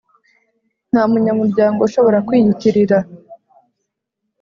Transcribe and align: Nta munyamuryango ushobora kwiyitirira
Nta 0.91 1.01
munyamuryango 1.11 1.79
ushobora 1.87 2.23
kwiyitirira 2.27 2.97